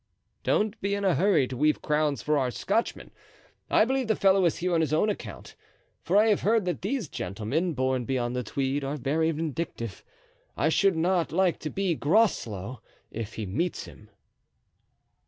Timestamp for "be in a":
0.81-1.13